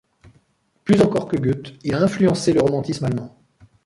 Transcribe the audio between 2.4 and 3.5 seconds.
le romantisme allemand.